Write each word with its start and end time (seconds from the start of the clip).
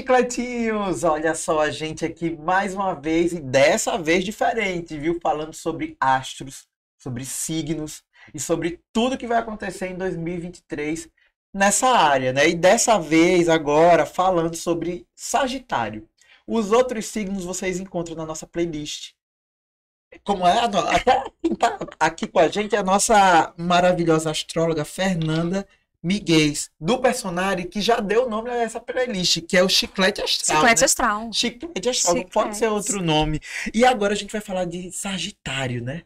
chicletinhos! 0.00 1.04
Olha 1.04 1.34
só 1.34 1.60
a 1.60 1.70
gente 1.70 2.04
aqui 2.04 2.30
mais 2.30 2.74
uma 2.74 2.94
vez 2.94 3.32
e 3.32 3.40
dessa 3.40 3.98
vez 3.98 4.24
diferente, 4.24 4.96
viu? 4.96 5.18
Falando 5.20 5.52
sobre 5.52 5.96
astros, 6.00 6.66
sobre 6.98 7.24
signos 7.24 8.02
e 8.32 8.40
sobre 8.40 8.80
tudo 8.92 9.18
que 9.18 9.26
vai 9.26 9.38
acontecer 9.38 9.88
em 9.88 9.96
2023 9.96 11.08
nessa 11.54 11.88
área, 11.88 12.32
né? 12.32 12.48
E 12.48 12.54
dessa 12.54 12.98
vez 12.98 13.48
agora 13.48 14.06
falando 14.06 14.56
sobre 14.56 15.06
Sagitário. 15.14 16.08
Os 16.46 16.72
outros 16.72 17.06
signos 17.06 17.44
vocês 17.44 17.78
encontram 17.78 18.16
na 18.16 18.24
nossa 18.24 18.46
playlist. 18.46 19.12
Como 20.24 20.46
é? 20.46 20.64
Até 20.64 21.24
aqui 22.00 22.26
com 22.26 22.38
a 22.38 22.48
gente 22.48 22.74
é 22.74 22.78
a 22.78 22.82
nossa 22.82 23.52
maravilhosa 23.56 24.30
astróloga 24.30 24.84
Fernanda 24.84 25.68
Miguel, 26.02 26.52
do 26.80 26.98
personagem 26.98 27.68
que 27.68 27.80
já 27.80 28.00
deu 28.00 28.26
o 28.26 28.28
nome 28.28 28.50
a 28.50 28.54
essa 28.54 28.80
playlist, 28.80 29.42
que 29.42 29.56
é 29.56 29.62
o 29.62 29.68
Chiclete 29.68 30.22
Astral. 30.22 30.58
Chiclete 30.58 30.80
né? 30.80 30.84
Astral. 30.84 31.32
Chiclete 31.32 31.88
Astral, 31.88 32.14
não 32.16 32.24
pode 32.24 32.56
ser 32.56 32.68
outro 32.68 33.02
nome. 33.02 33.40
E 33.72 33.84
agora 33.84 34.14
a 34.14 34.16
gente 34.16 34.32
vai 34.32 34.40
falar 34.40 34.64
de 34.64 34.90
Sagitário, 34.92 35.82
né? 35.82 36.02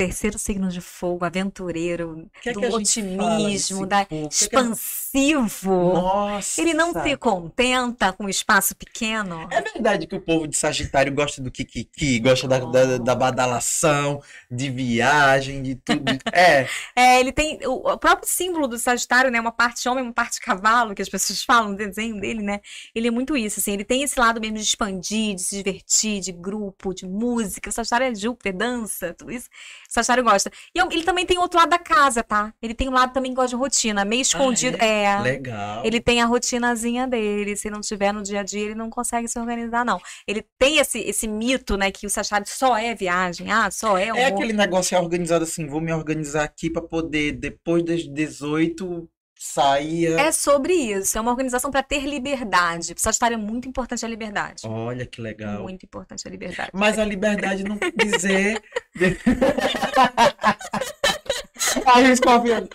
Terceiro 0.00 0.38
signo 0.38 0.68
de 0.70 0.80
fogo, 0.80 1.26
aventureiro, 1.26 2.26
Que 2.40 2.48
é 2.48 2.52
do 2.54 2.60
fala 2.62 2.76
otimismo, 2.76 3.86
da 3.86 4.06
povo? 4.06 4.24
É 4.24 4.28
expansivo. 4.28 5.92
Nossa! 5.92 6.60
Ele 6.60 6.72
não 6.72 6.92
se 6.94 7.16
contenta 7.18 8.10
com 8.10 8.24
um 8.24 8.28
espaço 8.28 8.74
pequeno. 8.74 9.46
É 9.50 9.60
verdade 9.60 10.06
que 10.06 10.16
o 10.16 10.20
povo 10.20 10.48
de 10.48 10.56
Sagitário 10.56 11.12
gosta 11.12 11.42
do 11.42 11.50
kikiki, 11.50 12.18
gosta 12.20 12.48
da, 12.48 12.60
da, 12.60 12.96
da 12.96 13.14
badalação, 13.14 14.22
de 14.50 14.70
viagem, 14.70 15.62
de 15.62 15.74
tudo. 15.74 16.00
É, 16.32 16.66
É, 16.96 17.20
ele 17.20 17.32
tem 17.32 17.58
o, 17.66 17.92
o 17.92 17.98
próprio 17.98 18.28
símbolo 18.28 18.66
do 18.68 18.78
Sagitário, 18.78 19.30
né? 19.30 19.40
Uma 19.40 19.52
parte 19.52 19.88
homem, 19.88 20.02
uma 20.04 20.12
parte 20.12 20.40
cavalo, 20.40 20.94
que 20.94 21.02
as 21.02 21.08
pessoas 21.08 21.42
falam 21.42 21.70
no 21.70 21.76
desenho 21.76 22.18
dele, 22.20 22.42
né? 22.42 22.60
Ele 22.94 23.08
é 23.08 23.10
muito 23.10 23.36
isso, 23.36 23.60
assim. 23.60 23.72
Ele 23.72 23.84
tem 23.84 24.02
esse 24.02 24.18
lado 24.18 24.40
mesmo 24.40 24.56
de 24.56 24.62
expandir, 24.62 25.34
de 25.34 25.42
se 25.42 25.56
divertir, 25.56 26.20
de 26.20 26.32
grupo, 26.32 26.94
de 26.94 27.06
música. 27.06 27.68
O 27.68 27.72
Sagitário 27.72 28.06
é 28.06 28.14
Júpiter, 28.14 28.56
dança, 28.56 29.14
tudo 29.14 29.32
isso. 29.32 29.48
Sagitário 29.90 30.22
gosta. 30.22 30.50
E 30.74 30.78
eu- 30.78 30.88
ele 30.90 31.02
também 31.02 31.26
tem 31.26 31.36
outro 31.38 31.58
lado 31.58 31.68
da 31.70 31.78
casa, 31.78 32.22
tá? 32.22 32.54
Ele 32.62 32.72
tem 32.74 32.88
um 32.88 32.92
lado 32.92 33.12
também 33.12 33.32
que 33.32 33.36
gosta 33.36 33.50
de 33.50 33.56
rotina, 33.56 34.04
meio 34.04 34.22
escondido. 34.22 34.76
é. 34.80 35.20
legal. 35.20 35.84
Ele 35.84 36.00
tem 36.00 36.22
a 36.22 36.26
rotinazinha 36.26 37.06
dele. 37.08 37.56
Se 37.56 37.68
não 37.68 37.80
tiver 37.80 38.12
no 38.12 38.22
dia 38.22 38.40
a 38.40 38.42
dia, 38.42 38.60
ele 38.66 38.74
não 38.74 38.88
consegue 38.88 39.26
se 39.26 39.38
organizar, 39.38 39.84
não. 39.84 40.00
Ele 40.26 40.44
tem 40.58 40.78
esse, 40.78 41.00
esse 41.00 41.26
mito, 41.26 41.76
né, 41.76 41.90
que 41.90 42.06
o 42.06 42.10
Sagitário 42.10 42.46
só 42.48 42.76
é 42.78 42.94
viagem. 42.94 43.50
Ah, 43.50 43.70
só 43.70 43.98
é 43.98 44.04
É 44.06 44.10
amor. 44.10 44.24
aquele 44.26 44.52
negócio 44.52 44.94
é 44.96 45.00
organizado 45.00 45.44
assim, 45.44 45.66
vou 45.66 45.80
me 45.80 45.92
organizar 45.92 46.44
aqui 46.44 46.70
pra 46.70 46.80
poder, 46.82 47.32
depois 47.32 47.82
das 47.84 48.04
18, 48.06 49.08
sair. 49.42 50.18
É 50.18 50.30
sobre 50.30 50.74
isso. 50.74 51.16
É 51.16 51.20
uma 51.20 51.30
organização 51.30 51.70
para 51.70 51.82
ter 51.82 52.04
liberdade. 52.04 52.94
Para 52.94 53.02
Sagitário 53.02 53.36
é 53.36 53.38
muito 53.38 53.66
importante 53.66 54.04
a 54.04 54.08
liberdade. 54.08 54.64
Olha 54.66 55.06
que 55.06 55.22
legal. 55.22 55.62
Muito 55.62 55.86
importante 55.86 56.28
a 56.28 56.30
liberdade. 56.30 56.70
Mas 56.74 56.98
a 56.98 57.04
liberdade 57.06 57.64
não 57.64 57.78
quer 57.78 57.90
dizer. 57.96 58.62
Aí, 61.86 62.04
Escorpião. 62.12 62.68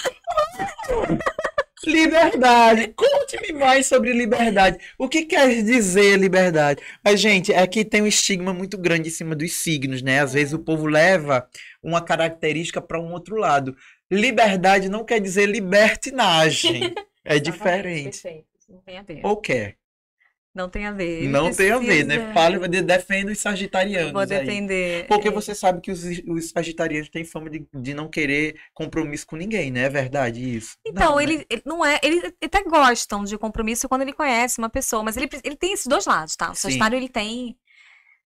Liberdade. 1.86 2.94
Conte-me 2.96 3.60
mais 3.60 3.86
sobre 3.86 4.12
liberdade. 4.12 4.80
O 4.98 5.08
que 5.08 5.24
quer 5.24 5.62
dizer 5.62 6.18
liberdade? 6.18 6.82
Mas, 7.04 7.20
gente, 7.20 7.54
aqui 7.54 7.86
tem 7.86 8.02
um 8.02 8.08
estigma 8.08 8.54
muito 8.54 8.76
grande 8.76 9.10
em 9.10 9.12
cima 9.12 9.36
dos 9.36 9.54
signos, 9.54 10.02
né? 10.02 10.20
Às 10.22 10.34
vezes 10.34 10.54
o 10.54 10.60
povo 10.60 10.88
leva 10.88 11.48
uma 11.84 12.02
característica 12.02 12.82
para 12.82 13.00
um 13.00 13.12
outro 13.12 13.36
lado. 13.36 13.78
Liberdade 14.12 14.90
não 14.90 15.04
quer 15.04 15.20
dizer 15.20 15.46
libertinagem. 15.48 16.94
É 17.28 17.40
diferente. 17.40 18.22
Perfeito. 18.22 18.46
Não 18.70 18.82
tem 18.82 18.98
a 19.00 19.02
ver. 19.02 19.22
Ou 19.24 19.36
quer? 19.38 19.78
Não 20.54 20.70
tem 20.70 20.86
a 20.86 20.92
ver. 20.92 21.28
Não 21.28 21.52
tem 21.52 21.72
a 21.72 21.80
ver, 21.80 22.06
né? 22.06 22.32
de- 22.70 22.82
defenda 22.84 23.32
os 23.32 23.40
sagitarianos 23.40 24.12
Vou 24.14 24.22
aí. 24.22 24.28
defender. 24.28 25.08
Porque 25.08 25.30
É. 25.30 25.32
você 25.32 25.56
sabe 25.56 25.82
que 25.82 25.90
os, 25.92 26.04
os 26.28 26.50
sagitarianos 26.52 27.10
têm 27.10 27.26
fama 27.26 27.50
de, 27.50 27.68
de 27.74 27.94
não 27.96 28.08
querer 28.08 28.56
compromisso 28.76 29.26
com 29.26 29.36
ninguém, 29.36 29.72
né? 29.72 29.86
É 29.86 29.90
verdade 29.90 30.56
isso? 30.56 30.78
Então, 30.86 31.10
Não, 31.10 31.16
né? 31.18 31.24
ele, 31.24 31.46
ele 31.50 31.62
não 31.66 31.84
é. 31.84 32.00
Ele 32.04 32.32
até 32.44 32.64
gostam 32.64 33.24
de 33.24 33.38
compromisso 33.40 33.90
quando 33.90 34.04
ele 34.04 34.14
conhece 34.14 34.60
uma 34.60 34.70
pessoa, 34.70 35.02
mas 35.02 35.18
ele, 35.18 35.28
ele 35.44 35.58
tem 35.58 35.74
esses 35.74 35.88
dois 35.88 36.06
lados, 36.06 36.36
tá? 36.36 36.52
O 36.52 36.56
Sim. 36.56 36.62
Sagitário, 36.62 36.96
ele 36.96 37.10
tem. 37.10 37.58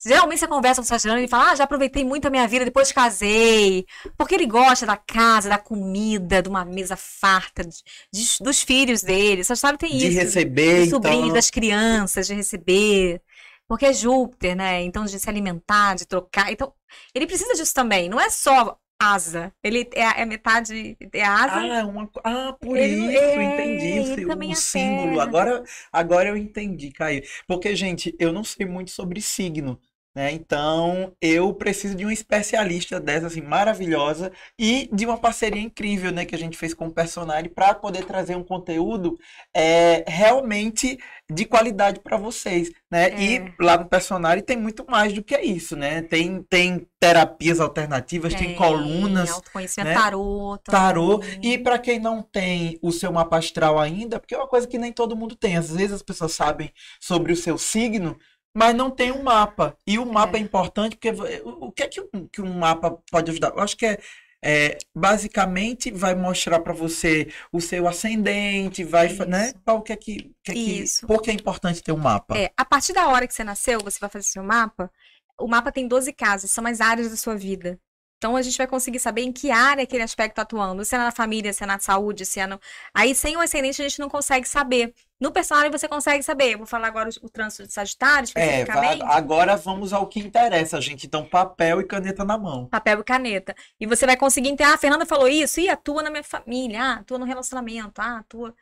Geralmente 0.04 0.40
você 0.40 0.48
conversa 0.48 0.82
com 0.82 0.86
o 0.86 0.88
Sagitário 0.88 1.20
e 1.20 1.24
ele 1.24 1.28
fala: 1.28 1.52
Ah, 1.52 1.56
já 1.56 1.64
aproveitei 1.66 2.04
muito 2.04 2.28
a 2.28 2.32
minha 2.32 2.48
vida, 2.48 2.66
depois 2.66 2.92
casei. 2.92 3.86
Porque 4.18 4.34
ele 4.36 4.48
gosta 4.48 4.86
da 4.86 4.98
casa, 4.98 5.48
da 5.50 5.58
comida, 5.60 6.42
de 6.42 6.50
uma 6.50 6.66
mesa 6.66 6.96
farta, 6.98 7.64
de- 7.64 7.84
de- 8.12 8.38
dos 8.42 8.62
filhos 8.64 9.04
dele. 9.04 9.42
O 9.42 9.46
Sagitário 9.46 9.78
tem 9.78 9.96
De 9.98 10.08
isso. 10.08 10.18
receber, 10.20 10.82
dos 10.82 10.90
sobrinhos, 10.90 11.20
então. 11.26 11.34
das 11.36 11.50
crianças, 11.52 12.28
de 12.28 12.34
receber. 12.34 13.22
Porque 13.68 13.86
é 13.86 13.94
Júpiter, 13.94 14.56
né? 14.56 14.82
Então, 14.82 15.06
de 15.06 15.18
se 15.20 15.30
alimentar, 15.30 15.96
de 15.96 16.06
trocar. 16.06 16.52
Então, 16.52 16.74
ele 17.16 17.26
precisa 17.28 17.54
disso 17.54 17.74
também. 17.74 18.10
Não 18.10 18.20
é 18.20 18.30
só 18.30 18.78
asa. 19.02 19.52
Ele 19.64 19.90
é, 19.94 20.22
é 20.22 20.26
metade. 20.26 20.98
É 21.14 21.24
asa. 21.24 21.54
Ah, 21.82 21.86
uma, 21.88 22.08
co- 22.08 22.22
ah, 22.24 22.54
por 22.60 22.78
Ele- 22.78 22.96
isso, 23.16 23.18
é, 23.18 23.44
entendi 23.44 23.86
ele 23.88 24.26
o, 24.26 24.38
o 24.38 24.52
é 24.52 24.56
símbolo. 24.56 25.20
Agora, 25.22 25.64
agora 25.92 26.30
eu 26.30 26.38
entendi, 26.38 26.92
Caio. 26.92 27.24
Porque, 27.48 27.76
gente, 27.76 28.16
eu 28.20 28.32
não 28.34 28.44
sei 28.44 28.66
muito 28.66 28.92
sobre 28.92 29.22
signo, 29.22 29.80
né? 30.16 30.32
Então, 30.32 31.14
eu 31.22 31.54
preciso 31.54 31.96
de 31.96 32.04
uma 32.04 32.14
especialista 32.14 33.00
dessa, 33.00 33.28
assim, 33.28 33.42
maravilhosa 33.42 34.32
e 34.60 34.90
de 34.92 35.06
uma 35.06 35.18
parceria 35.18 35.62
incrível, 35.62 36.12
né, 36.12 36.26
que 36.26 36.36
a 36.36 36.38
gente 36.38 36.58
fez 36.58 36.74
com 36.74 36.88
o 36.88 36.94
personagem 36.94 37.50
para 37.50 37.74
poder 37.74 38.06
trazer 38.06 38.36
um 38.36 38.44
conteúdo 38.44 39.18
é, 39.56 40.04
realmente 40.08 40.98
de 41.32 41.46
qualidade 41.46 42.02
para 42.02 42.18
vocês, 42.18 42.72
né? 42.92 43.10
É. 43.10 43.24
E 43.24 43.54
lá 43.60 43.78
no 43.78 43.86
personagem 43.86 44.44
tem 44.44 44.58
muito 44.58 44.86
mais 44.90 45.14
do 45.14 45.24
que 45.24 45.38
isso, 45.40 45.78
né? 45.78 46.02
Tem, 46.02 46.44
tem 46.44 46.86
terapias 47.00 47.60
alternativas, 47.60 48.34
tem 48.34 48.54
colunas 48.54 49.32
autoconhecimento, 49.32 49.90
né? 49.90 49.96
tarô. 49.96 50.58
tarô. 50.64 51.20
também. 51.20 51.54
E 51.54 51.58
para 51.58 51.80
quem 51.80 52.00
não 52.00 52.22
tem 52.22 52.78
o 52.82 52.92
seu 52.92 53.12
mapa 53.12 53.38
astral 53.38 53.80
ainda, 53.80 54.20
porque 54.20 54.36
é 54.36 54.38
uma 54.38 54.48
coisa 54.48 54.68
que 54.68 54.78
nem 54.78 54.92
todo 54.92 55.16
mundo 55.16 55.36
tem. 55.36 55.56
Às 55.56 55.72
vezes 55.72 55.94
as 55.94 56.04
pessoas 56.04 56.34
sabem 56.34 56.72
sobre 57.00 57.32
o 57.32 57.38
seu 57.38 57.58
signo, 57.58 58.18
mas 58.56 58.76
não 58.76 58.92
tem 58.92 59.12
um 59.12 59.24
mapa. 59.24 59.78
E 59.88 59.98
o 60.00 60.06
mapa 60.06 60.38
é, 60.38 60.42
É. 60.42 60.44
importante 60.44 60.96
porque 60.98 61.12
o 61.44 61.68
o 61.68 61.72
que 61.72 61.84
é 61.84 61.88
que 61.88 62.02
um, 62.02 62.28
que 62.28 62.42
um 62.42 62.54
mapa 62.54 62.98
pode 63.12 63.32
ajudar? 63.32 63.50
Eu 63.50 63.60
acho 63.62 63.78
que 63.78 63.86
é, 63.86 64.00
é, 64.44 64.78
basicamente 64.96 65.92
vai 65.92 66.16
mostrar 66.16 66.60
para 66.62 66.74
você 66.74 67.32
o 67.52 67.62
seu 67.62 67.88
ascendente, 67.88 68.84
vai, 68.84 69.10
né? 69.28 69.54
Isso. 69.54 69.56
Qual 69.64 69.82
que 69.82 69.94
é 69.94 69.96
que, 69.98 70.32
que, 70.44 70.52
é 70.52 70.56
que 70.56 70.92
por 71.08 71.22
que 71.22 71.30
é 71.32 71.34
importante 71.34 71.82
ter 71.84 71.92
um 71.92 71.98
mapa? 71.98 72.38
É, 72.38 72.52
a 72.58 72.66
partir 72.66 72.94
da 72.94 73.08
hora 73.10 73.28
que 73.28 73.34
você 73.34 73.44
nasceu, 73.44 73.82
você 73.84 74.00
vai 74.00 74.10
fazer 74.10 74.26
seu 74.26 74.44
mapa. 74.44 74.92
O 75.40 75.48
mapa 75.48 75.72
tem 75.72 75.88
12 75.88 76.14
casas, 76.14 76.52
são 76.52 76.66
as 76.68 76.82
áreas 76.82 77.10
da 77.10 77.18
sua 77.18 77.36
vida. 77.36 77.80
Então 78.22 78.36
a 78.36 78.42
gente 78.44 78.56
vai 78.56 78.68
conseguir 78.68 79.00
saber 79.00 79.24
em 79.24 79.32
que 79.32 79.50
área 79.50 79.84
aquele 79.84 80.04
aspecto 80.04 80.36
tá 80.36 80.44
atuando. 80.44 80.86
Se 80.86 80.94
é 80.94 80.98
na 81.00 81.12
família, 81.12 81.52
se 81.52 81.64
é 81.64 81.66
na 81.66 81.80
saúde, 81.80 82.24
se 82.24 82.40
é 82.40 82.46
no. 82.46 82.60
Aí 82.94 83.16
sem 83.16 83.36
o 83.36 83.40
ascendente 83.42 83.82
a 83.82 83.88
gente 83.88 84.00
não 84.00 84.08
consegue 84.10 84.48
saber. 84.48 84.94
No 85.20 85.32
personagem 85.32 85.72
você 85.72 85.88
consegue 85.88 86.22
saber. 86.24 86.54
Eu 86.54 86.60
vou 86.60 86.68
falar 86.68 86.88
agora 86.88 87.10
o, 87.10 87.26
o 87.26 87.30
trânsito 87.30 87.66
de 87.68 87.74
Sagitário, 87.74 88.30
É, 88.36 88.62
especificamente. 88.62 89.04
agora 89.04 89.56
vamos 89.58 89.92
ao 89.92 90.08
que 90.08 90.20
interessa, 90.20 90.80
gente. 90.80 91.08
Então, 91.08 91.26
papel 91.26 91.82
e 91.82 91.88
caneta 91.88 92.24
na 92.24 92.38
mão. 92.38 92.68
papel 92.68 93.00
e 93.00 93.04
caneta. 93.04 93.56
E 93.80 93.88
você 93.88 94.06
vai 94.06 94.16
conseguir 94.18 94.50
entender, 94.50 94.70
ah, 94.70 94.76
a 94.76 94.78
Fernanda 94.78 95.06
falou 95.06 95.28
isso, 95.28 95.60
e 95.60 95.68
atua 95.70 96.04
na 96.04 96.12
minha 96.12 96.24
família, 96.24 96.80
ah, 96.84 96.94
atua 97.00 97.18
no 97.18 97.26
relacionamento, 97.26 98.00
ah, 98.02 98.20
atua 98.20 98.54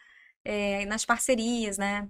é, 0.46 0.86
nas 0.86 1.06
parcerias, 1.06 1.78
né? 1.78 2.08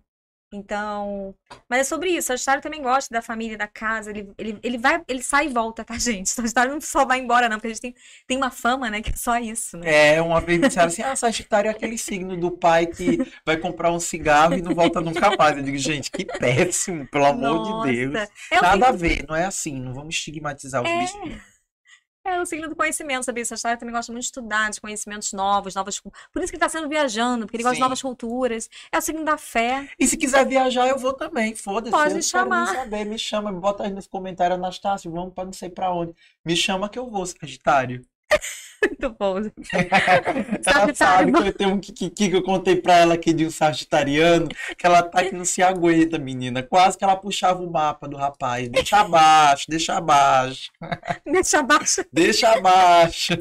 Então, 0.51 1.35
mas 1.69 1.81
é 1.81 1.83
sobre 1.83 2.09
isso. 2.09 2.25
O 2.25 2.37
Sagitário 2.37 2.61
também 2.61 2.81
gosta 2.81 3.13
da 3.13 3.21
família, 3.21 3.55
da 3.55 3.67
casa. 3.67 4.09
Ele, 4.09 4.31
ele, 4.37 4.59
ele 4.63 4.77
vai, 4.79 5.01
ele 5.07 5.21
sai 5.21 5.45
e 5.45 5.49
volta, 5.49 5.83
tá, 5.83 5.93
gente? 5.99 6.25
O 6.25 6.29
Sagitário 6.29 6.71
não 6.71 6.81
só 6.81 7.05
vai 7.05 7.19
embora, 7.19 7.47
não, 7.47 7.57
porque 7.57 7.67
a 7.67 7.69
gente 7.69 7.81
tem, 7.81 7.95
tem 8.27 8.37
uma 8.37 8.49
fama, 8.49 8.89
né, 8.89 9.01
que 9.01 9.11
é 9.11 9.15
só 9.15 9.37
isso, 9.37 9.77
né? 9.77 10.15
É, 10.15 10.21
uma 10.21 10.41
vez 10.41 10.59
me 10.59 10.67
disseram 10.67 10.87
assim, 10.87 11.03
ah, 11.03 11.15
Sagitário 11.15 11.69
é 11.69 11.71
aquele 11.71 11.97
signo 11.97 12.35
do 12.35 12.49
pai 12.49 12.87
que 12.87 13.19
vai 13.45 13.57
comprar 13.57 13.91
um 13.91 13.99
cigarro 13.99 14.55
e 14.55 14.61
não 14.61 14.73
volta 14.73 14.99
nunca 14.99 15.35
mais. 15.37 15.57
Eu 15.57 15.63
digo, 15.63 15.77
gente, 15.77 16.09
que 16.09 16.25
péssimo, 16.25 17.07
pelo 17.07 17.25
amor 17.25 17.83
de 17.83 17.91
Deus. 17.93 18.13
Nossa, 18.13 18.31
é 18.51 18.61
Nada 18.61 18.87
a 18.87 18.91
ver, 18.91 19.25
não 19.27 19.35
é 19.35 19.45
assim, 19.45 19.79
não 19.79 19.93
vamos 19.93 20.15
estigmatizar 20.15 20.81
os 20.81 20.89
É. 20.89 21.39
É 22.29 22.41
o 22.41 22.45
signo 22.45 22.69
do 22.69 22.75
conhecimento, 22.75 23.23
sabia? 23.25 23.43
Sagitário 23.43 23.79
também 23.79 23.93
gosta 23.93 24.11
muito 24.11 24.21
de 24.21 24.27
estudar, 24.27 24.69
de 24.69 24.79
conhecimentos 24.79 25.33
novos, 25.33 25.73
novas. 25.75 25.99
Por 25.99 26.13
isso 26.41 26.51
que 26.51 26.55
ele 26.55 26.59
tá 26.59 26.69
sendo 26.69 26.87
viajando, 26.87 27.45
porque 27.45 27.57
ele 27.57 27.63
gosta 27.63 27.75
de 27.75 27.81
novas 27.81 28.01
culturas. 28.01 28.69
É 28.91 28.97
o 28.97 29.01
signo 29.01 29.25
da 29.25 29.37
fé. 29.37 29.89
E 29.99 30.07
se 30.07 30.15
quiser 30.15 30.45
viajar, 30.45 30.87
eu 30.87 30.97
vou 30.97 31.13
também, 31.13 31.55
foda-se. 31.55 31.91
Pode 31.91 32.09
eu 32.09 32.11
quero 32.13 32.23
chamar. 32.23 32.65
nem 32.65 32.75
saber, 32.75 33.05
me 33.05 33.17
chama, 33.17 33.51
me 33.51 33.59
bota 33.59 33.83
aí 33.83 33.91
nos 33.91 34.07
comentários, 34.07 34.57
Anastácio, 34.57 35.11
vamos 35.11 35.33
pra 35.33 35.45
não 35.45 35.53
sei 35.53 35.69
pra 35.69 35.91
onde. 35.91 36.13
Me 36.45 36.55
chama 36.55 36.87
que 36.87 36.99
eu 36.99 37.09
vou, 37.09 37.25
Sagitário. 37.25 38.05
Muito 38.83 39.09
bom. 39.17 39.37
Ela 39.73 40.61
Sagitário, 40.63 40.95
sabe 40.95 41.31
que 41.33 41.47
eu 41.47 41.53
tenho 41.53 41.69
um 41.71 41.79
kikiki 41.79 42.29
que 42.29 42.35
eu 42.35 42.43
contei 42.43 42.75
pra 42.75 42.97
ela 42.97 43.13
aqui 43.15 43.33
de 43.33 43.45
um 43.45 43.51
sagitariano, 43.51 44.47
que 44.77 44.85
ela 44.85 45.03
tá 45.03 45.23
que 45.23 45.35
não 45.35 45.45
se 45.45 45.61
aguenta, 45.61 46.17
menina. 46.17 46.63
Quase 46.63 46.97
que 46.97 47.03
ela 47.03 47.15
puxava 47.15 47.61
o 47.61 47.71
mapa 47.71 48.07
do 48.07 48.15
rapaz. 48.17 48.69
Deixa 48.69 48.97
abaixo, 48.99 49.65
deixa 49.67 49.95
abaixo, 49.97 50.71
Deixa 51.25 51.59
abaixo. 51.59 52.05
deixa 52.11 52.49
abaixo. 52.53 53.33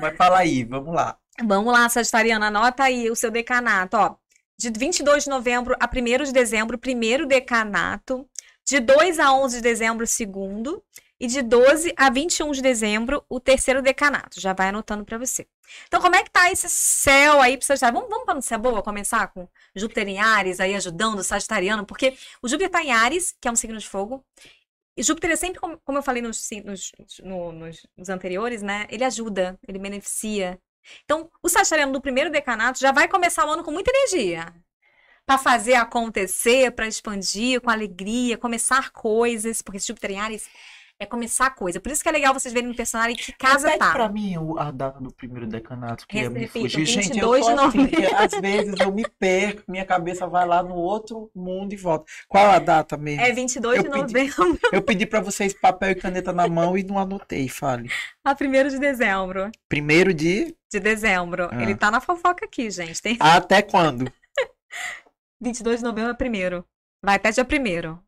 Mas 0.00 0.16
fala 0.16 0.38
aí, 0.38 0.64
vamos 0.64 0.94
lá. 0.94 1.16
Vamos 1.42 1.72
lá, 1.72 1.88
Sagitariana, 1.88 2.48
anota 2.48 2.84
aí 2.84 3.10
o 3.10 3.16
seu 3.16 3.30
decanato, 3.30 3.96
ó. 3.96 4.16
De 4.58 4.70
22 4.70 5.24
de 5.24 5.30
novembro 5.30 5.74
a 5.80 5.86
1 5.88 6.24
de 6.24 6.32
dezembro, 6.32 6.76
primeiro 6.76 7.26
decanato. 7.26 8.26
De 8.68 8.78
2 8.78 9.18
a 9.18 9.32
11 9.32 9.56
de 9.56 9.62
dezembro, 9.62 10.06
segundo. 10.06 10.82
E 11.20 11.26
de 11.26 11.42
12 11.42 11.92
a 11.98 12.08
21 12.08 12.50
de 12.52 12.62
dezembro, 12.62 13.22
o 13.28 13.38
terceiro 13.38 13.82
decanato. 13.82 14.40
Já 14.40 14.54
vai 14.54 14.68
anotando 14.68 15.04
para 15.04 15.18
você. 15.18 15.46
Então, 15.86 16.00
como 16.00 16.16
é 16.16 16.24
que 16.24 16.30
tá 16.30 16.50
esse 16.50 16.68
céu 16.70 17.42
aí 17.42 17.58
para 17.58 17.66
Sagitário? 17.66 17.94
Vamos, 17.94 18.08
vamos 18.08 18.24
para 18.24 18.34
notícia 18.34 18.56
boa 18.56 18.82
começar 18.82 19.28
com 19.28 19.46
Júpiter 19.76 20.08
em 20.08 20.18
Ares 20.18 20.60
aí 20.60 20.74
ajudando 20.74 21.18
o 21.18 21.22
Sagitariano, 21.22 21.84
porque 21.84 22.16
o 22.40 22.48
Júpiter 22.48 22.70
tá 22.70 22.82
em 22.82 22.90
Ares, 22.90 23.36
que 23.38 23.46
é 23.46 23.50
um 23.50 23.56
signo 23.56 23.78
de 23.78 23.86
fogo. 23.86 24.24
E 24.96 25.02
Júpiter 25.02 25.30
é 25.32 25.36
sempre, 25.36 25.60
como, 25.60 25.78
como 25.84 25.98
eu 25.98 26.02
falei 26.02 26.22
nos, 26.22 26.48
nos, 26.64 26.92
no, 27.22 27.52
nos, 27.52 27.86
nos 27.96 28.08
anteriores, 28.08 28.62
né? 28.62 28.86
Ele 28.88 29.04
ajuda, 29.04 29.58
ele 29.68 29.78
beneficia. 29.78 30.58
Então, 31.04 31.30
o 31.42 31.48
Sagitariano 31.50 31.92
do 31.92 32.00
primeiro 32.00 32.30
decanato 32.30 32.80
já 32.80 32.92
vai 32.92 33.06
começar 33.08 33.46
o 33.46 33.50
ano 33.50 33.62
com 33.62 33.70
muita 33.70 33.90
energia 33.90 34.52
para 35.26 35.38
fazer 35.38 35.74
acontecer, 35.74 36.72
para 36.72 36.88
expandir 36.88 37.60
com 37.60 37.70
alegria, 37.70 38.38
começar 38.38 38.90
coisas, 38.90 39.62
porque 39.62 39.78
Júpiter 39.78 40.12
em 40.12 40.18
Ares 40.18 40.48
é 41.00 41.06
começar 41.06 41.46
a 41.46 41.50
coisa. 41.50 41.80
Por 41.80 41.90
isso 41.90 42.02
que 42.02 42.08
é 42.10 42.12
legal 42.12 42.34
vocês 42.34 42.52
verem 42.52 42.68
no 42.68 42.74
personagem 42.76 43.16
que 43.16 43.32
casa 43.32 43.68
Repete 43.68 43.86
tá. 43.86 43.92
pra 43.92 44.08
mim 44.10 44.34
a 44.58 44.70
data 44.70 45.00
do 45.00 45.10
primeiro 45.10 45.46
decanato, 45.46 46.06
que 46.06 46.18
ia 46.18 46.28
me 46.28 46.46
fugir. 46.46 46.84
Gente, 46.84 47.18
eu 47.18 47.32
22 47.32 47.46
tô 47.46 47.54
de 47.54 47.60
assim, 47.60 48.14
às 48.14 48.40
vezes 48.40 48.74
eu 48.80 48.92
me 48.92 49.06
perco, 49.18 49.62
minha 49.66 49.84
cabeça 49.86 50.26
vai 50.26 50.46
lá 50.46 50.62
no 50.62 50.74
outro 50.74 51.30
mundo 51.34 51.72
e 51.72 51.76
volta. 51.76 52.04
Qual 52.28 52.50
a 52.50 52.58
data 52.58 52.98
mesmo? 52.98 53.22
É 53.24 53.32
22 53.32 53.78
Eu 53.78 53.82
de 53.84 53.88
pedi- 53.90 54.02
novembro 54.36 54.58
Eu 54.70 54.82
pedi 54.82 55.06
pra 55.06 55.20
vocês 55.22 55.54
papel 55.54 55.92
e 55.92 55.94
caneta 55.94 56.32
na 56.34 56.46
mão 56.46 56.76
e 56.76 56.82
não 56.82 56.98
anotei, 56.98 57.48
fale. 57.48 57.90
a 58.22 58.32
1 58.32 58.68
de 58.68 58.78
dezembro. 58.78 59.50
Primeiro 59.68 60.12
de... 60.12 60.54
De 60.70 60.78
dezembro. 60.78 61.48
Ah. 61.50 61.62
Ele 61.62 61.74
tá 61.74 61.90
na 61.90 62.00
fofoca 62.00 62.44
aqui, 62.44 62.70
gente. 62.70 63.00
Tem 63.00 63.16
Até 63.18 63.62
quando? 63.62 64.12
22 65.40 65.78
de 65.78 65.84
novembro 65.84 66.10
é 66.10 66.14
primeiro. 66.14 66.64
Vai 67.02 67.16
até 67.16 67.30
dia 67.30 67.44
primeiro. 67.44 67.98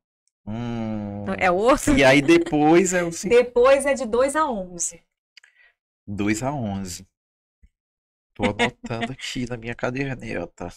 Hum. 0.47 1.12
É 1.39 1.51
o 1.51 1.55
outro. 1.55 1.97
E 1.97 2.05
aí 2.05 2.21
depois 2.23 2.93
é 2.93 3.03
o. 3.03 3.11
Depois 3.29 3.87
é 3.87 3.95
de 3.95 4.07
2 4.07 4.37
a 4.37 4.47
11. 4.47 5.03
2 6.07 6.43
a 6.43 6.53
11. 6.53 7.07
Tô 8.35 8.45
anotando 8.45 9.13
aqui 9.13 9.49
na 9.49 9.57
minha 9.57 9.75
caderneta. 9.75 10.69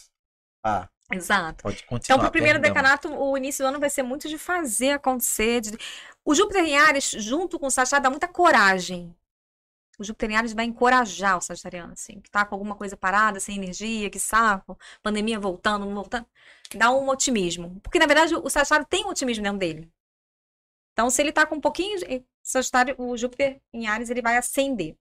Ah, 0.64 0.88
Exato. 1.10 1.62
pode 1.62 1.84
continuar. 1.84 2.16
Então, 2.16 2.18
pro 2.18 2.30
primeiro 2.30 2.60
perdão. 2.60 2.74
decanato, 2.82 3.14
o 3.14 3.36
início 3.36 3.64
do 3.64 3.68
ano 3.68 3.80
vai 3.80 3.88
ser 3.90 4.02
muito 4.02 4.28
de 4.28 4.36
fazer 4.38 4.90
acontecer. 4.90 5.60
de- 5.62 5.78
O 6.24 6.34
Júpiter 6.34 6.64
em 6.64 6.76
Ares, 6.76 7.10
junto 7.10 7.58
com 7.58 7.66
o 7.66 7.70
Sagitário, 7.70 8.02
dá 8.04 8.10
muita 8.10 8.28
coragem. 8.28 9.14
O 9.98 10.04
Júpiter 10.04 10.30
em 10.30 10.36
Ares 10.36 10.52
vai 10.52 10.66
encorajar 10.66 11.38
o 11.38 11.40
Sagitariano, 11.40 11.94
assim, 11.94 12.20
que 12.20 12.30
tá 12.30 12.44
com 12.44 12.54
alguma 12.54 12.74
coisa 12.74 12.96
parada, 12.96 13.40
sem 13.40 13.56
energia, 13.56 14.10
que 14.10 14.18
saco, 14.18 14.78
pandemia 15.02 15.40
voltando, 15.40 15.86
não 15.86 15.94
voltando. 15.94 16.26
Dá 16.74 16.90
um 16.90 17.08
otimismo. 17.08 17.80
Porque, 17.82 17.98
na 17.98 18.06
verdade, 18.06 18.34
o 18.34 18.50
Sagitário 18.50 18.84
tem 18.84 19.06
um 19.06 19.08
otimismo 19.08 19.42
dentro 19.42 19.58
dele. 19.58 19.90
Então, 20.96 21.10
se 21.10 21.20
ele 21.20 21.30
tá 21.30 21.44
com 21.44 21.56
um 21.56 21.60
pouquinho 21.60 21.98
Sagitário, 22.42 22.94
o 22.96 23.14
Júpiter 23.18 23.60
em 23.70 23.86
Ares, 23.86 24.08
ele 24.08 24.22
vai 24.22 24.38
acender. 24.38 24.96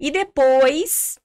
E 0.00 0.10
depois, 0.10 1.16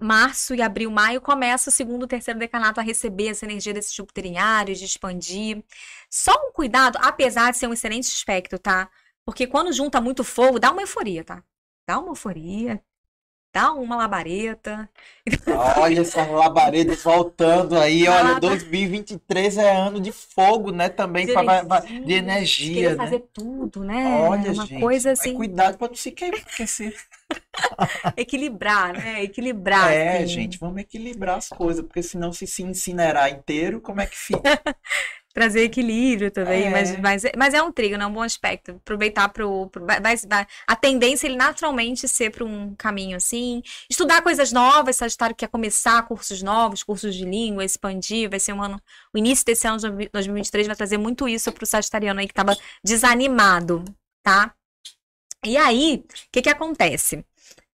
março 0.00 0.52
e 0.52 0.60
abril, 0.60 0.90
maio, 0.90 1.20
começa 1.20 1.70
o 1.70 1.72
segundo, 1.72 2.08
terceiro 2.08 2.40
decanato 2.40 2.80
a 2.80 2.82
receber 2.82 3.28
essa 3.28 3.44
energia 3.44 3.72
desse 3.72 3.94
Júpiter 3.94 4.26
em 4.26 4.38
Ares, 4.38 4.80
de 4.80 4.84
expandir. 4.84 5.62
Só 6.10 6.32
um 6.48 6.50
cuidado, 6.50 6.98
apesar 7.00 7.52
de 7.52 7.58
ser 7.58 7.68
um 7.68 7.72
excelente 7.72 8.08
aspecto, 8.08 8.58
tá? 8.58 8.90
Porque 9.24 9.46
quando 9.46 9.72
junta 9.72 10.00
muito 10.00 10.24
fogo, 10.24 10.58
dá 10.58 10.72
uma 10.72 10.82
euforia, 10.82 11.22
tá? 11.22 11.44
Dá 11.86 12.00
uma 12.00 12.08
euforia, 12.08 12.82
dá 13.56 13.72
uma 13.72 13.96
labareda. 13.96 14.86
Olha 15.78 16.02
essas 16.02 16.28
labaredas 16.28 17.02
voltando 17.02 17.78
aí. 17.78 18.06
Olha, 18.06 18.22
Nada. 18.24 18.40
2023 18.40 19.56
é 19.56 19.74
ano 19.74 19.98
de 19.98 20.12
fogo, 20.12 20.70
né? 20.70 20.90
Também 20.90 21.24
De 21.24 21.32
pra- 21.32 21.60
energia, 21.64 22.04
de 22.04 22.12
energia, 22.12 22.90
né? 22.90 22.96
fazer 22.96 23.24
tudo, 23.32 23.82
né? 23.82 24.26
Olha, 24.28 24.52
uma 24.52 24.66
gente, 24.66 24.78
coisa 24.78 25.12
assim, 25.12 25.34
cuidado 25.34 25.78
pra 25.78 25.88
não 25.88 25.94
se 25.94 26.12
queimar, 26.12 26.38
porque 26.44 26.66
se... 26.66 26.94
equilibrar, 28.14 28.92
né? 28.92 29.22
Equilibrar. 29.22 29.90
É, 29.90 30.18
assim. 30.18 30.26
gente, 30.26 30.58
vamos 30.58 30.82
equilibrar 30.82 31.38
as 31.38 31.48
coisas, 31.48 31.82
porque 31.82 32.02
senão 32.02 32.34
se 32.34 32.46
se 32.46 32.62
incinerar 32.62 33.30
inteiro, 33.30 33.80
como 33.80 34.02
é 34.02 34.06
que 34.06 34.16
fica? 34.18 34.42
trazer 35.36 35.64
equilíbrio 35.64 36.30
também, 36.30 36.64
É. 36.64 36.70
mas, 36.70 36.98
mas, 36.98 37.22
mas 37.36 37.52
é 37.52 37.62
um 37.62 37.70
trigo, 37.70 37.94
é 37.94 38.06
um 38.06 38.12
bom 38.12 38.22
aspecto. 38.22 38.70
Aproveitar 38.72 39.28
pro, 39.28 39.68
pro 39.68 39.84
vai, 39.84 40.00
vai- 40.00 40.16
vai- 40.26 40.46
a 40.66 40.74
tendência 40.74 41.26
é 41.26 41.30
ele 41.30 41.36
naturalmente 41.36 42.08
ser 42.08 42.30
para 42.30 42.42
um 42.42 42.74
caminho 42.74 43.18
assim, 43.18 43.62
estudar 43.90 44.22
coisas 44.22 44.50
novas, 44.50 44.96
Sagitário 44.96 45.36
quer 45.36 45.48
começar 45.48 46.02
cursos 46.08 46.42
novos, 46.42 46.82
cursos 46.82 47.14
de 47.14 47.26
língua, 47.26 47.62
expandir, 47.66 48.30
vai 48.30 48.40
ser 48.40 48.54
um 48.54 48.62
ano, 48.62 48.80
o 49.12 49.18
início 49.18 49.44
desse 49.44 49.68
ano 49.68 49.78
de 49.78 50.08
2023 50.10 50.66
vai 50.66 50.76
trazer 50.76 50.96
muito 50.96 51.28
isso 51.28 51.52
pro 51.52 51.66
Sagitariano 51.66 52.18
aí 52.20 52.26
que 52.26 52.32
tava 52.34 52.56
desanimado, 52.82 53.84
tá? 54.22 54.54
E 55.44 55.56
aí, 55.56 56.02
o 56.08 56.14
que 56.32 56.42
que 56.42 56.48
acontece? 56.48 57.24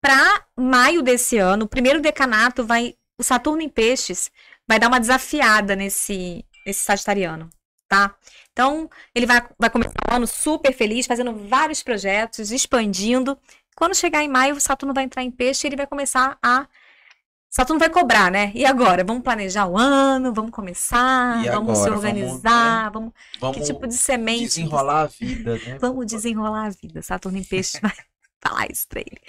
Para 0.01 0.45
maio 0.57 1.01
desse 1.03 1.39
ano, 1.39 1.65
o 1.65 1.69
primeiro 1.69 2.01
decanato 2.01 2.67
vai, 2.67 2.95
o 3.19 3.23
Saturno 3.23 3.63
em 3.63 3.69
Peixes 3.69 4.31
vai 4.69 4.79
dar 4.81 4.89
uma 4.89 4.99
desafiada 5.01 5.77
nesse 5.77 6.45
nesse 6.67 6.85
sagitariano, 6.85 7.49
tá? 7.89 8.15
Então, 8.53 8.89
ele 9.15 9.27
vai, 9.27 9.43
vai 9.59 9.71
começar 9.71 9.95
o 10.11 10.15
ano 10.15 10.27
super 10.27 10.73
feliz, 10.73 11.07
fazendo 11.07 11.35
vários 11.49 11.83
projetos, 11.83 12.51
expandindo. 12.51 13.39
Quando 13.77 13.95
chegar 13.95 14.23
em 14.23 14.29
maio, 14.29 14.55
o 14.55 14.61
Saturno 14.61 14.95
vai 14.95 15.05
entrar 15.05 15.23
em 15.23 15.31
peixe 15.31 15.67
e 15.67 15.69
ele 15.69 15.77
vai 15.77 15.87
começar 15.87 16.39
a. 16.43 16.67
Saturno 17.49 17.79
vai 17.79 17.91
cobrar, 17.91 18.31
né? 18.31 18.51
E 18.55 18.65
agora? 18.65 19.05
Vamos 19.05 19.23
planejar 19.23 19.67
o 19.67 19.77
ano, 19.77 20.33
vamos 20.33 20.51
começar, 20.53 21.45
E 21.45 21.51
vamos 21.51 21.77
se 21.79 21.85
agora? 21.85 21.91
Vamos, 21.91 22.05
organizar, 22.05 22.91
vamos. 22.91 23.13
Vamos 23.39 23.57
Que 23.59 23.63
tipo 23.65 23.87
de 23.87 23.95
semente? 23.95 24.45
desenrolar 24.45 25.03
a 25.03 25.07
vida, 25.07 25.59
né? 25.59 25.77
Vamos 25.81 26.07
desenrolar 26.07 26.67
a 26.67 26.71
vida. 26.71 27.03
Saturno 27.03 27.37
em 27.39 27.45
peixe 27.45 27.79
vai 27.81 27.93
falar 28.43 28.71
isso 28.71 28.87
pra 28.89 29.01
ele. 29.01 29.21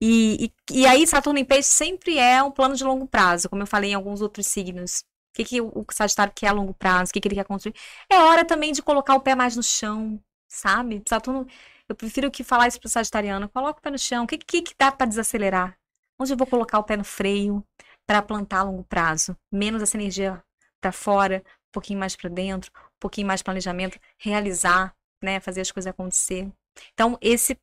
E, 0.00 0.52
e, 0.70 0.80
e 0.80 0.86
aí, 0.86 1.06
Saturno 1.06 1.38
em 1.38 1.44
peixe 1.44 1.68
sempre 1.68 2.18
é 2.18 2.42
um 2.42 2.50
plano 2.50 2.74
de 2.74 2.84
longo 2.84 3.06
prazo, 3.06 3.48
como 3.48 3.62
eu 3.62 3.66
falei 3.66 3.92
em 3.92 3.94
alguns 3.94 4.20
outros 4.20 4.46
signos. 4.48 5.04
O 5.32 5.34
que, 5.34 5.44
que 5.44 5.60
o 5.62 5.86
Sagitário 5.90 6.32
quer 6.34 6.48
a 6.48 6.52
longo 6.52 6.74
prazo? 6.74 7.10
O 7.10 7.12
que, 7.14 7.20
que 7.20 7.28
ele 7.28 7.34
quer 7.36 7.44
construir? 7.44 7.74
É 8.10 8.18
hora 8.18 8.44
também 8.44 8.72
de 8.72 8.82
colocar 8.82 9.14
o 9.14 9.20
pé 9.20 9.34
mais 9.34 9.56
no 9.56 9.62
chão, 9.62 10.22
sabe? 10.46 11.02
Saturno, 11.08 11.46
eu 11.88 11.94
prefiro 11.94 12.30
que 12.30 12.44
falar 12.44 12.68
isso 12.68 12.78
pro 12.78 12.88
Sagitariano. 12.88 13.48
Coloca 13.48 13.78
o 13.78 13.82
pé 13.82 13.90
no 13.90 13.98
chão. 13.98 14.24
O 14.24 14.26
que, 14.26 14.36
que, 14.38 14.62
que 14.62 14.74
dá 14.78 14.92
pra 14.92 15.06
desacelerar? 15.06 15.78
Onde 16.18 16.32
eu 16.32 16.36
vou 16.36 16.46
colocar 16.46 16.78
o 16.78 16.84
pé 16.84 16.96
no 16.96 17.04
freio 17.04 17.64
para 18.06 18.20
plantar 18.20 18.60
a 18.60 18.62
longo 18.64 18.84
prazo? 18.84 19.36
Menos 19.50 19.82
essa 19.82 19.96
energia 19.96 20.42
pra 20.80 20.92
fora, 20.92 21.42
um 21.46 21.72
pouquinho 21.72 21.98
mais 21.98 22.14
pra 22.14 22.28
dentro, 22.28 22.70
um 22.76 23.00
pouquinho 23.00 23.26
mais 23.26 23.42
planejamento, 23.42 23.98
realizar, 24.18 24.94
né? 25.22 25.40
Fazer 25.40 25.62
as 25.62 25.70
coisas 25.70 25.88
acontecer. 25.90 26.52
Então, 26.92 27.16
esse 27.22 27.58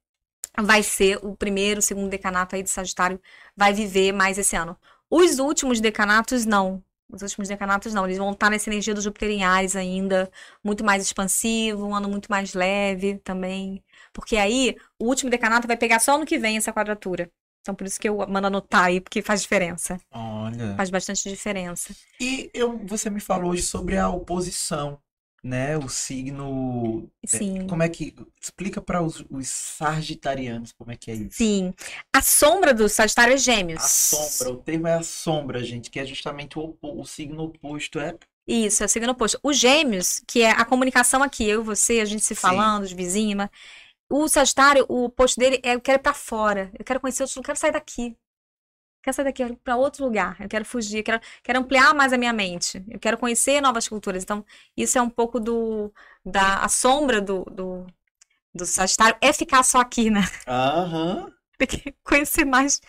vai 0.60 0.84
ser 0.84 1.18
o 1.24 1.36
primeiro, 1.36 1.82
segundo 1.82 2.10
decanato 2.10 2.56
aí 2.56 2.64
de 2.64 2.70
Sagitário, 2.70 3.22
vai 3.56 3.74
viver 3.74 4.12
mais 4.12 4.38
esse 4.38 4.56
ano. 4.56 4.78
Os 5.10 5.40
últimos 5.40 5.80
decanatos, 5.80 6.46
não. 6.46 6.84
Os 7.12 7.22
últimos 7.24 7.48
decanatos, 7.48 7.94
não. 7.94 8.06
Eles 8.06 8.18
vão 8.18 8.32
estar 8.32 8.50
nessa 8.50 8.70
energia 8.70 8.94
do 8.94 9.02
Júpiter 9.02 9.30
em 9.30 9.44
Ares 9.44 9.76
ainda, 9.76 10.30
muito 10.64 10.84
mais 10.84 11.02
expansivo, 11.04 11.86
um 11.86 11.96
ano 11.96 12.08
muito 12.08 12.30
mais 12.30 12.54
leve 12.54 13.18
também. 13.24 13.84
Porque 14.14 14.38
aí, 14.38 14.76
o 15.00 15.06
último 15.06 15.32
decanato 15.32 15.68
vai 15.68 15.76
pegar 15.76 16.00
só 16.00 16.16
ano 16.16 16.26
que 16.26 16.38
vem 16.38 16.58
essa 16.58 16.72
quadratura. 16.72 17.32
Então, 17.62 17.76
por 17.76 17.86
isso 17.86 18.00
que 18.00 18.08
eu 18.08 18.18
mando 18.28 18.48
anotar 18.48 18.86
aí, 18.86 19.02
porque 19.02 19.22
faz 19.22 19.42
diferença. 19.42 20.00
Olha. 20.12 20.76
Faz 20.76 20.90
bastante 20.90 21.28
diferença. 21.30 21.94
E 22.20 22.50
eu, 22.54 22.78
você 22.86 23.10
me 23.10 23.20
falou 23.20 23.52
hoje 23.52 23.64
sobre 23.64 23.98
a 23.98 24.08
oposição, 24.08 25.00
né? 25.44 25.78
O 25.78 25.88
signo. 25.90 27.10
é, 27.24 27.28
Sim. 27.28 27.68
Como 27.68 27.84
é 27.84 27.90
que. 27.90 28.16
Explica 28.42 28.82
para 28.82 29.02
os, 29.02 29.24
os 29.30 29.48
sagitarianos 29.48 30.72
como 30.72 30.92
é 30.92 30.96
que 30.96 31.12
é 31.12 31.16
isso. 31.16 31.38
Sim. 31.38 31.74
A 32.14 32.22
sombra 32.22 32.74
do 32.74 32.88
Sagitário 32.90 33.34
é 33.34 33.38
Gêmeos. 33.38 33.84
A 33.84 33.88
sombra, 33.88 34.54
o 34.54 34.58
termo 34.58 34.88
é 34.88 34.94
a 34.96 35.04
sombra, 35.04 35.64
gente, 35.64 35.90
que 35.90 36.00
é 36.00 36.06
justamente 36.06 36.58
o, 36.58 36.78
o 36.82 37.06
signo 37.06 37.44
oposto, 37.44 38.00
é? 38.00 38.16
Isso, 38.48 38.82
é 38.82 38.86
o 38.88 38.90
signo 38.90 39.12
oposto. 39.12 39.40
Os 39.44 39.58
gêmeos, 39.58 40.22
que 40.28 40.42
é 40.42 40.50
a 40.52 40.66
comunicação 40.66 41.22
aqui, 41.22 41.48
eu 41.48 41.62
e 41.62 41.64
você, 41.64 42.00
a 42.00 42.06
gente 42.06 42.24
se 42.26 42.34
Sim. 42.34 42.42
falando, 42.42 42.84
os 42.84 42.92
vizinhos. 42.92 43.36
mas 43.36 43.50
O 44.10 44.28
Sagitário, 44.28 44.86
o 44.90 45.06
oposto 45.06 45.40
dele 45.40 45.60
é 45.64 45.76
eu 45.76 45.82
quero 45.82 46.00
ir 46.00 46.02
pra 46.02 46.14
fora. 46.14 46.72
Eu 46.78 46.84
quero 46.84 47.00
conhecer 47.00 47.22
outros 47.24 47.36
eu 47.36 47.44
quero 47.44 47.60
sair 47.60 47.72
daqui. 47.72 48.18
Quero 49.02 49.16
sair 49.16 49.26
daqui, 49.26 49.42
eu 49.44 49.48
quero 49.48 49.58
ir 49.60 49.62
pra 49.64 49.76
outro 49.78 50.04
lugar. 50.06 50.36
Eu 50.40 50.50
quero 50.50 50.66
fugir, 50.66 50.98
eu 51.00 51.04
quero, 51.04 51.20
quero 51.44 51.60
ampliar 51.60 51.94
mais 51.94 52.12
a 52.14 52.18
minha 52.18 52.34
mente. 52.34 52.84
Eu 52.90 53.00
quero 53.00 53.18
conhecer 53.18 53.62
novas 53.62 53.88
culturas. 53.88 54.24
Então, 54.24 54.46
isso 54.76 54.98
é 54.98 55.02
um 55.02 55.10
pouco 55.10 55.40
do 55.40 55.92
da 56.26 56.58
a 56.60 56.70
sombra 56.70 57.22
do, 57.22 57.44
do, 57.46 57.88
do 58.54 58.66
Sagitário 58.66 59.18
é 59.22 59.32
ficar 59.34 59.64
só 59.64 59.80
aqui, 59.80 60.10
né? 60.10 60.22
Aham. 60.48 61.32
Tem 61.58 61.68
que 61.68 61.94
conhecer 62.04 62.46
mais, 62.46 62.82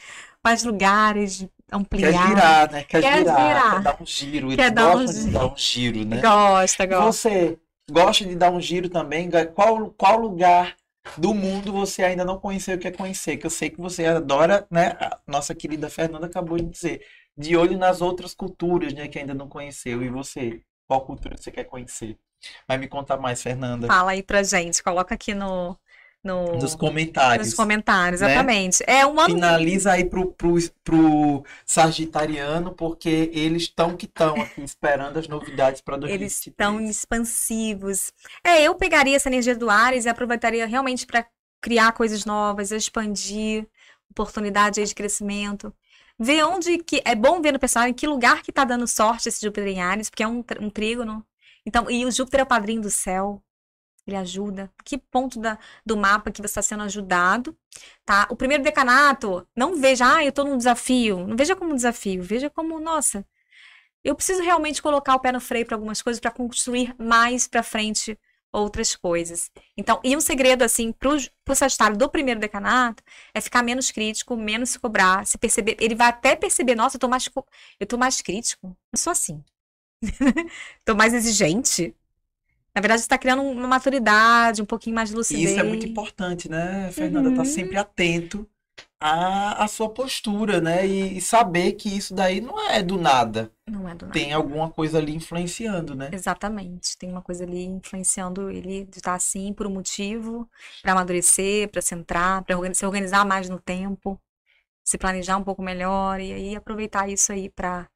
mais 0.44 0.62
lugares, 0.64 1.40
Quer 1.40 1.72
ampliar. 1.72 2.28
girar, 2.28 2.72
né? 2.72 2.84
Quer, 2.84 3.02
Quer 3.02 3.18
girar, 3.18 3.36
girar. 3.48 3.70
quer 3.70 3.82
dar 3.82 4.02
um 4.02 4.06
giro. 4.06 4.52
Quer 4.52 4.62
Eles 4.62 4.74
dar 4.74 4.96
um 4.96 5.04
de 5.06 5.30
dar 5.32 5.46
um 5.46 5.56
giro, 5.56 6.04
né? 6.04 6.20
Gosta, 6.20 6.86
gosta. 6.86 7.28
Você 7.30 7.58
gosta 7.90 8.24
de 8.24 8.34
dar 8.36 8.50
um 8.50 8.60
giro 8.60 8.88
também? 8.88 9.28
Qual, 9.54 9.90
qual 9.90 10.18
lugar 10.18 10.76
do 11.16 11.34
mundo 11.34 11.72
você 11.72 12.02
ainda 12.02 12.24
não 12.24 12.38
conheceu 12.38 12.74
e 12.74 12.78
quer 12.78 12.96
conhecer? 12.96 13.36
Que 13.36 13.46
eu 13.46 13.50
sei 13.50 13.70
que 13.70 13.80
você 13.80 14.04
adora, 14.06 14.66
né? 14.70 14.96
A 15.00 15.18
nossa 15.26 15.54
querida 15.54 15.88
Fernanda 15.90 16.26
acabou 16.26 16.58
de 16.58 16.66
dizer. 16.66 17.02
de 17.36 17.56
olho 17.56 17.78
nas 17.78 18.00
outras 18.02 18.34
culturas, 18.34 18.92
né, 18.92 19.08
que 19.08 19.18
ainda 19.18 19.32
não 19.34 19.48
conheceu. 19.48 20.02
E 20.02 20.08
você, 20.10 20.62
qual 20.86 21.04
cultura 21.06 21.36
você 21.36 21.50
quer 21.50 21.64
conhecer? 21.64 22.18
Vai 22.66 22.78
me 22.78 22.88
contar 22.88 23.16
mais, 23.16 23.42
Fernanda. 23.42 23.86
Fala 23.86 24.12
aí 24.12 24.22
pra 24.22 24.42
gente, 24.42 24.82
coloca 24.82 25.14
aqui 25.14 25.34
no, 25.34 25.76
no, 26.22 26.56
nos 26.58 26.74
comentários. 26.74 27.48
Nos 27.48 27.56
comentários, 27.56 28.20
né? 28.20 28.28
exatamente. 28.28 28.84
É 28.86 29.06
um 29.06 29.18
ano... 29.18 29.34
Finaliza 29.34 29.92
aí 29.92 30.04
pro, 30.04 30.32
pro, 30.32 30.56
pro 30.84 31.44
Sagitariano, 31.64 32.72
porque 32.72 33.30
eles 33.32 33.62
estão 33.62 33.96
que 33.96 34.06
estão 34.06 34.40
aqui 34.40 34.62
esperando 34.62 35.18
as 35.18 35.26
novidades 35.26 35.80
para 35.80 35.96
2023. 35.96 36.20
Eles 36.20 36.46
estão 36.46 36.80
expansivos. 36.80 38.12
É, 38.44 38.62
eu 38.62 38.74
pegaria 38.74 39.16
essa 39.16 39.28
energia 39.28 39.56
do 39.56 39.70
Ares 39.70 40.04
e 40.04 40.08
aproveitaria 40.08 40.66
realmente 40.66 41.06
para 41.06 41.26
criar 41.60 41.92
coisas 41.92 42.24
novas, 42.24 42.70
expandir, 42.70 43.66
oportunidade 44.10 44.84
de 44.84 44.94
crescimento. 44.94 45.72
Ver 46.18 46.44
onde 46.44 46.78
que 46.78 47.00
é 47.04 47.14
bom 47.14 47.40
ver 47.40 47.52
no 47.52 47.58
pessoal 47.58 47.86
em 47.86 47.94
que 47.94 48.06
lugar 48.06 48.42
que 48.42 48.52
tá 48.52 48.64
dando 48.64 48.86
sorte 48.86 49.28
esse 49.28 49.40
Júpiter 49.40 49.68
em 49.68 49.80
Ares, 49.80 50.10
porque 50.10 50.22
é 50.22 50.28
um, 50.28 50.44
um 50.60 50.68
trígono. 50.68 51.24
Então, 51.64 51.90
e 51.90 52.04
o 52.04 52.12
Júpiter 52.12 52.40
é 52.40 52.42
o 52.42 52.46
padrinho 52.46 52.82
do 52.82 52.90
céu. 52.90 53.42
Ele 54.10 54.16
ajuda. 54.16 54.70
Que 54.84 54.98
ponto 54.98 55.38
da, 55.38 55.58
do 55.86 55.96
mapa 55.96 56.30
que 56.30 56.40
você 56.42 56.46
está 56.46 56.62
sendo 56.62 56.82
ajudado, 56.82 57.56
tá? 58.04 58.26
O 58.30 58.36
primeiro 58.36 58.62
decanato, 58.62 59.46
não 59.56 59.76
veja, 59.76 60.16
ah, 60.16 60.24
eu 60.24 60.30
estou 60.30 60.44
num 60.44 60.56
desafio. 60.58 61.26
Não 61.26 61.36
veja 61.36 61.54
como 61.54 61.72
um 61.72 61.76
desafio, 61.76 62.22
veja 62.22 62.50
como, 62.50 62.80
nossa, 62.80 63.24
eu 64.04 64.14
preciso 64.14 64.42
realmente 64.42 64.82
colocar 64.82 65.14
o 65.14 65.20
pé 65.20 65.32
no 65.32 65.40
freio 65.40 65.66
para 65.66 65.76
algumas 65.76 66.02
coisas 66.02 66.20
para 66.20 66.30
construir 66.30 66.94
mais 66.98 67.46
para 67.46 67.62
frente 67.62 68.18
outras 68.52 68.96
coisas. 68.96 69.50
Então, 69.76 70.00
e 70.02 70.16
um 70.16 70.20
segredo 70.20 70.62
assim 70.62 70.92
para 70.92 71.08
o 71.10 71.54
Sagitário 71.54 71.96
do 71.96 72.08
primeiro 72.08 72.40
decanato 72.40 73.02
é 73.34 73.40
ficar 73.40 73.62
menos 73.62 73.90
crítico, 73.90 74.36
menos 74.36 74.70
se 74.70 74.78
cobrar, 74.78 75.26
se 75.26 75.38
perceber, 75.38 75.76
ele 75.80 75.94
vai 75.94 76.08
até 76.08 76.34
perceber, 76.34 76.74
nossa, 76.74 76.96
eu 76.96 77.00
tô 77.00 77.08
mais 77.08 77.28
mais 77.98 78.20
crítico. 78.20 78.76
Eu 78.92 78.98
sou 78.98 79.12
assim. 79.12 79.44
tô 80.84 80.94
mais 80.94 81.14
exigente. 81.14 81.94
Na 82.74 82.80
verdade, 82.80 83.00
está 83.00 83.18
criando 83.18 83.42
uma 83.42 83.66
maturidade, 83.66 84.62
um 84.62 84.66
pouquinho 84.66 84.94
mais 84.94 85.08
de 85.08 85.16
lucidez. 85.16 85.50
Isso 85.50 85.60
é 85.60 85.62
muito 85.62 85.86
importante, 85.86 86.48
né, 86.48 86.90
Fernanda? 86.92 87.30
Tá 87.30 87.30
uhum. 87.30 87.36
Tá 87.38 87.44
sempre 87.44 87.76
atento 87.76 88.48
à, 89.00 89.64
à 89.64 89.68
sua 89.68 89.88
postura, 89.88 90.60
né? 90.60 90.86
E, 90.86 91.18
e, 91.18 91.20
saber 91.20 91.72
que 91.72 91.88
isso 91.88 92.14
daí 92.14 92.40
não 92.40 92.70
é 92.70 92.82
do 92.82 92.96
nada. 92.96 93.50
Não 93.66 93.88
é 93.88 93.94
do 93.94 94.06
nada. 94.06 94.12
Tem 94.12 94.32
alguma 94.32 94.70
coisa 94.70 94.98
ali 94.98 95.14
influenciando, 95.14 95.94
né? 95.94 96.10
Exatamente. 96.12 96.96
Tem 96.96 97.10
uma 97.10 97.22
coisa 97.22 97.44
ali 97.44 97.64
influenciando 97.64 98.50
ele 98.50 98.84
de 98.84 98.98
estar 98.98 99.14
assim 99.14 99.52
por 99.52 99.66
um 99.66 99.70
motivo, 99.70 100.48
para 100.82 100.92
amadurecer, 100.92 101.68
para 101.70 101.82
centrar, 101.82 102.44
para 102.44 102.74
se 102.74 102.86
organizar 102.86 103.24
mais 103.24 103.48
no 103.48 103.58
tempo, 103.58 104.20
se 104.84 104.98
planejar 104.98 105.36
um 105.36 105.44
pouco 105.44 105.62
melhor 105.62 106.20
e 106.20 106.32
aí 106.32 106.56
aproveitar 106.56 107.08
isso 107.08 107.32
aí 107.32 107.48
para 107.48 107.88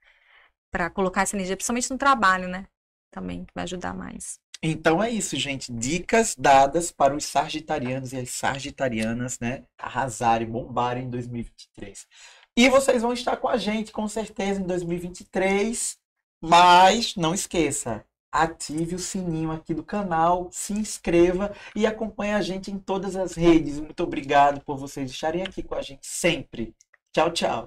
para 0.70 0.90
colocar 0.90 1.22
essa 1.22 1.36
energia, 1.36 1.56
principalmente 1.56 1.88
no 1.88 1.96
trabalho, 1.96 2.48
né? 2.48 2.66
Também 3.08 3.44
que 3.44 3.52
vai 3.54 3.62
ajudar 3.62 3.94
mais. 3.94 4.40
Então 4.62 5.02
é 5.02 5.10
isso, 5.10 5.36
gente. 5.36 5.72
Dicas 5.72 6.34
dadas 6.38 6.90
para 6.90 7.14
os 7.14 7.24
sargitarianos 7.24 8.12
e 8.12 8.16
as 8.16 8.30
sargitarianas, 8.30 9.38
né? 9.38 9.64
Arrasarem, 9.78 10.48
bombarem 10.48 11.04
em 11.04 11.10
2023. 11.10 12.06
E 12.56 12.68
vocês 12.68 13.02
vão 13.02 13.12
estar 13.12 13.36
com 13.36 13.48
a 13.48 13.56
gente, 13.56 13.92
com 13.92 14.08
certeza, 14.08 14.60
em 14.60 14.64
2023. 14.64 15.98
Mas 16.42 17.16
não 17.16 17.34
esqueça, 17.34 18.04
ative 18.30 18.96
o 18.96 18.98
sininho 18.98 19.50
aqui 19.50 19.72
do 19.72 19.82
canal, 19.82 20.48
se 20.50 20.72
inscreva 20.72 21.54
e 21.74 21.86
acompanhe 21.86 22.32
a 22.32 22.42
gente 22.42 22.70
em 22.70 22.78
todas 22.78 23.16
as 23.16 23.34
redes. 23.34 23.78
Muito 23.80 24.02
obrigado 24.02 24.60
por 24.62 24.76
vocês 24.76 25.10
estarem 25.10 25.42
aqui 25.42 25.62
com 25.62 25.74
a 25.74 25.82
gente 25.82 26.06
sempre. 26.06 26.74
Tchau, 27.12 27.30
tchau. 27.30 27.66